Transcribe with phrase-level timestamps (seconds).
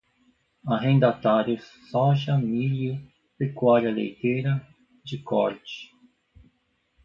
[0.65, 2.99] arrendatários, soja, milho,
[3.37, 4.67] pecuária leiteira,
[5.05, 5.91] de corte